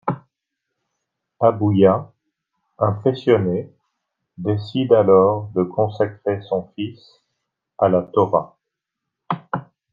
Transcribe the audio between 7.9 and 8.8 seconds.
Torah.